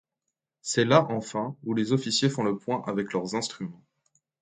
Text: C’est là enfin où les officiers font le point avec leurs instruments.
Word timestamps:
C’est 0.63 0.83
là 0.85 1.05
enfin 1.11 1.55
où 1.63 1.75
les 1.75 1.91
officiers 1.93 2.27
font 2.31 2.41
le 2.43 2.57
point 2.57 2.81
avec 2.87 3.13
leurs 3.13 3.35
instruments. 3.35 3.83